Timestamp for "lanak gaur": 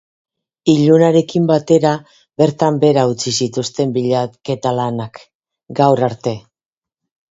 4.83-6.07